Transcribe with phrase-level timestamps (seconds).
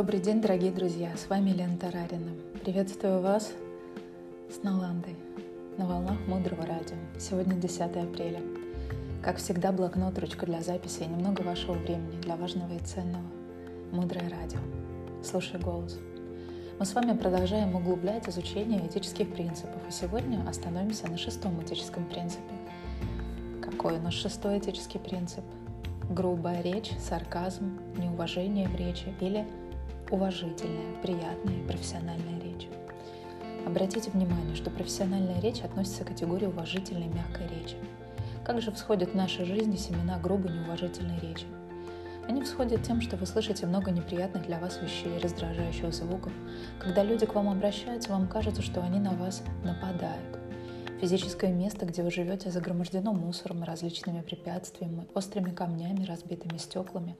[0.00, 1.14] Добрый день, дорогие друзья!
[1.14, 2.30] С вами Лена Тарарина.
[2.64, 3.52] Приветствую вас
[4.48, 5.14] с Наландой
[5.76, 6.96] на волнах Мудрого Радио.
[7.18, 8.40] Сегодня 10 апреля.
[9.22, 13.26] Как всегда, блокнот, ручка для записи и немного вашего времени для важного и ценного.
[13.92, 14.60] Мудрое Радио.
[15.22, 15.98] Слушай голос.
[16.78, 22.54] Мы с вами продолжаем углублять изучение этических принципов, и сегодня остановимся на шестом этическом принципе.
[23.60, 25.44] Какой у нас шестой этический принцип?
[26.08, 29.46] Грубая речь, сарказм, неуважение в речи или
[30.10, 32.68] уважительная, приятная и профессиональная речь.
[33.66, 37.76] Обратите внимание, что профессиональная речь относится к категории уважительной мягкой речи.
[38.44, 41.46] Как же всходят в нашей жизни семена грубой неуважительной речи?
[42.28, 46.32] Они всходят тем, что вы слышите много неприятных для вас вещей, раздражающих звуков.
[46.78, 50.38] Когда люди к вам обращаются, вам кажется, что они на вас нападают.
[51.00, 57.16] Физическое место, где вы живете, загромождено мусором, различными препятствиями, острыми камнями, разбитыми стеклами.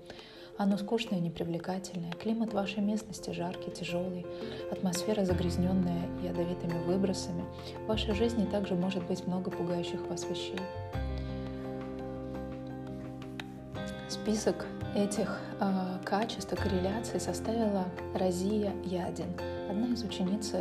[0.57, 2.13] Оно скучное и непривлекательное.
[2.13, 4.27] Климат вашей местности жаркий, тяжелый.
[4.71, 7.45] Атмосфера загрязненная ядовитыми выбросами.
[7.85, 10.61] В вашей жизни также может быть много пугающих вас вещей.
[14.09, 19.33] Список этих э, качеств и корреляций составила Розия Ядин,
[19.71, 20.53] одна из учениц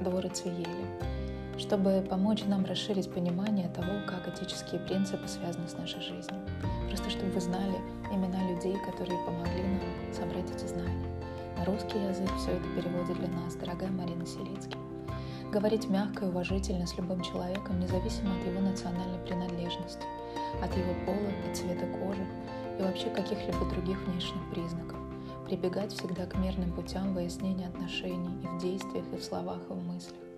[0.00, 0.66] Дворы Цвиели,
[1.60, 6.40] чтобы помочь нам расширить понимание того, как этические принципы связаны с нашей жизнью.
[6.88, 7.76] Просто чтобы вы знали
[8.10, 11.06] имена людей, которые помогли нам собрать эти знания.
[11.58, 14.78] На русский язык все это переводит для нас дорогая Марина Селицкий.
[15.52, 20.06] Говорить мягко и уважительно с любым человеком, независимо от его национальной принадлежности,
[20.62, 22.26] от его пола и цвета кожи
[22.78, 24.96] и вообще каких-либо других внешних признаков.
[25.44, 29.82] Прибегать всегда к мирным путям выяснения отношений и в действиях, и в словах, и в
[29.82, 30.29] мыслях.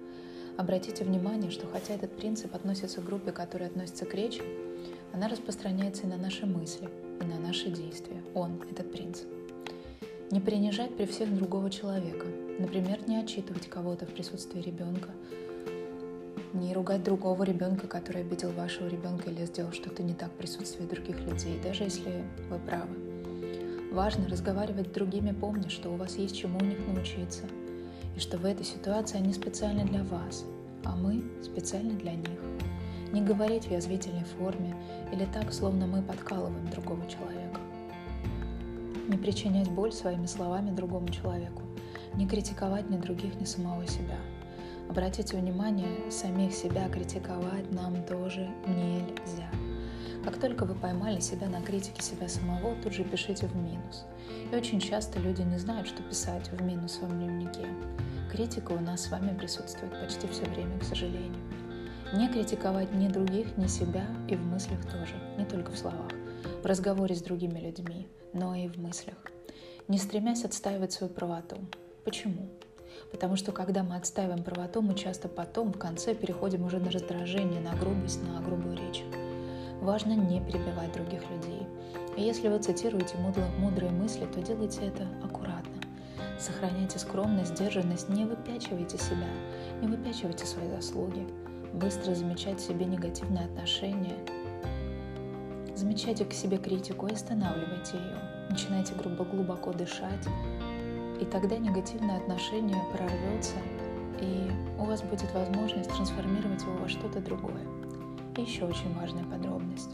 [0.57, 4.43] Обратите внимание, что хотя этот принцип относится к группе, которая относится к речи,
[5.13, 6.89] она распространяется и на наши мысли,
[7.21, 8.23] и на наши действия.
[8.35, 9.27] Он— этот принцип.
[10.31, 12.27] Не принижать при всех другого человека.
[12.59, 15.11] Например, не отчитывать кого-то в присутствии ребенка,
[16.53, 20.85] не ругать другого ребенка, который обидел вашего ребенка или сделал что-то не так в присутствии
[20.85, 22.95] других людей, даже если вы правы.
[23.91, 27.45] Важно разговаривать с другими, помня, что у вас есть чему у них научиться,
[28.17, 30.45] и что в этой ситуации они специально для вас,
[30.85, 32.41] а мы специально для них.
[33.13, 34.75] Не говорить в язвительной форме
[35.13, 37.61] или так, словно мы подкалываем другого человека.
[39.09, 41.63] Не причинять боль своими словами другому человеку.
[42.15, 44.17] Не критиковать ни других, ни самого себя.
[44.89, 48.02] Обратите внимание, самих себя критиковать нам.
[50.25, 54.05] Как только вы поймали себя на критике себя самого, тут же пишите в минус.
[54.53, 57.67] И очень часто люди не знают, что писать в минус в своем дневнике.
[58.31, 61.43] Критика у нас с вами присутствует почти все время, к сожалению.
[62.15, 66.13] Не критиковать ни других, ни себя и в мыслях тоже, не только в словах,
[66.63, 69.17] в разговоре с другими людьми, но и в мыслях.
[69.89, 71.57] Не стремясь отстаивать свою правоту.
[72.05, 72.49] Почему?
[73.11, 77.61] Потому что когда мы отстаиваем правоту, мы часто потом в конце переходим уже на раздражение,
[77.61, 79.03] на грубость, на грубую речь.
[79.83, 81.67] Важно не перебивать других людей.
[82.17, 83.17] И если вы цитируете
[83.59, 85.73] мудрые мысли, то делайте это аккуратно.
[86.39, 89.29] Сохраняйте скромность, сдержанность, не выпячивайте себя,
[89.81, 91.27] не выпячивайте свои заслуги
[91.73, 94.17] быстро замечать себе негативные отношения,
[95.75, 98.19] замечайте к себе критику и останавливайте ее.
[98.51, 100.27] Начинайте грубо глубоко дышать,
[101.21, 103.57] и тогда негативное отношение прорвется,
[104.21, 107.63] и у вас будет возможность трансформировать его во что-то другое.
[108.37, 109.91] И еще очень важная подробность.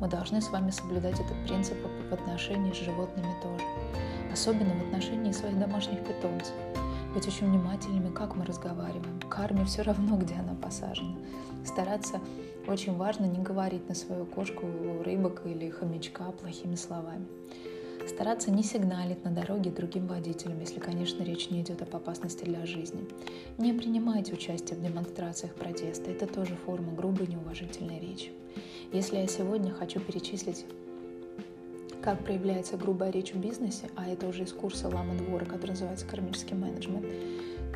[0.00, 1.76] Мы должны с вами соблюдать этот принцип
[2.10, 3.64] в отношении с животными тоже,
[4.32, 6.54] особенно в отношении своих домашних питомцев
[7.12, 9.20] быть очень внимательными, как мы разговариваем.
[9.28, 11.14] Карме все равно, где она посажена.
[11.64, 12.20] Стараться
[12.66, 14.64] очень важно не говорить на свою кошку,
[15.04, 17.26] рыбок или хомячка плохими словами.
[18.08, 22.66] Стараться не сигналить на дороге другим водителям, если, конечно, речь не идет об опасности для
[22.66, 23.06] жизни.
[23.58, 26.10] Не принимайте участие в демонстрациях протеста.
[26.10, 28.30] Это тоже форма грубой неуважительной речи.
[28.92, 30.66] Если я сегодня хочу перечислить
[32.02, 36.04] как проявляется грубая речь в бизнесе, а это уже из курса Лама Двора, который называется
[36.06, 37.06] кармический менеджмент,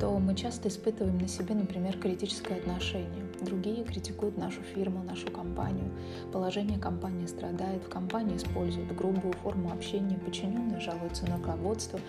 [0.00, 3.25] то мы часто испытываем на себе, например, критическое отношение.
[3.40, 5.90] Другие критикуют нашу фирму, нашу компанию.
[6.32, 12.00] Положение компании страдает, в компании используют грубую форму общения, подчиненные жалуются на руководство,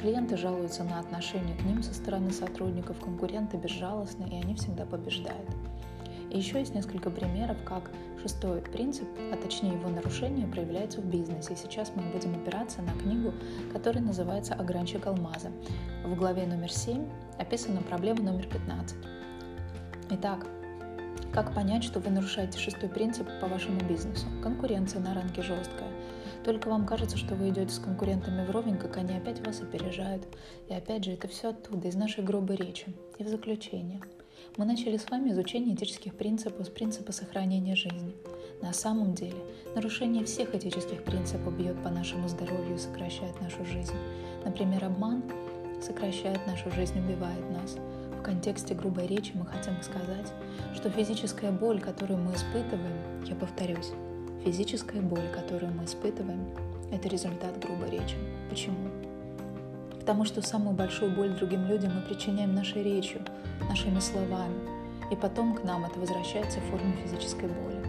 [0.00, 5.50] клиенты жалуются на отношение к ним со стороны сотрудников, конкуренты безжалостны, и они всегда побеждают.
[6.36, 7.90] Еще есть несколько примеров, как
[8.20, 11.56] шестой принцип, а точнее его нарушение, проявляется в бизнесе.
[11.56, 13.32] Сейчас мы будем опираться на книгу,
[13.72, 15.50] которая называется «Огранчик алмаза».
[16.04, 18.96] В главе номер 7 описана проблема номер 15.
[20.10, 20.46] Итак,
[21.32, 24.26] Как понять, что вы нарушаете шестой принцип по вашему бизнесу?
[24.42, 25.90] Конкуренция на рынке жесткая.
[26.44, 30.26] Только вам кажется, что вы идете с конкурентами вровень, как они опять вас опережают.
[30.68, 32.86] И опять же, это все оттуда, из нашей грубой речи.
[33.18, 34.00] И в заключение.
[34.56, 38.14] Мы начали с вами изучение этических принципов с принципа сохранения жизни.
[38.62, 39.36] На самом деле,
[39.74, 43.92] нарушение всех этических принципов бьет по нашему здоровью и сокращает нашу жизнь.
[44.44, 45.22] Например, обман
[45.82, 47.76] сокращает нашу жизнь, убивает нас.
[48.18, 50.32] В контексте грубой речи мы хотим сказать,
[50.74, 53.90] что физическая боль, которую мы испытываем, я повторюсь,
[54.44, 56.46] физическая боль, которую мы испытываем,
[56.90, 58.16] это результат грубой речи.
[58.48, 59.05] Почему?
[60.06, 63.22] Потому что самую большую боль другим людям мы причиняем нашей речью,
[63.68, 64.54] нашими словами,
[65.10, 67.84] и потом к нам это возвращается в форме физической боли.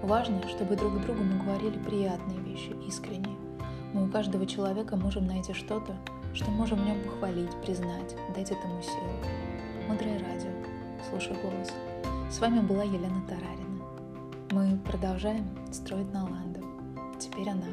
[0.00, 3.36] Важно, чтобы друг другу мы говорили приятные вещи, искренние.
[3.92, 5.94] Мы у каждого человека можем найти что-то,
[6.32, 9.12] что можем в нем похвалить, признать, дать этому силу.
[9.86, 10.50] Мудрое радио.
[11.10, 11.74] Слушай голос.
[12.30, 13.84] С вами была Елена Тарарина.
[14.52, 16.60] Мы продолжаем строить Наланду.
[17.18, 17.68] Теперь она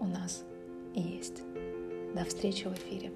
[0.00, 0.42] у нас
[0.96, 1.44] есть.
[2.16, 3.12] До встречи в эфире.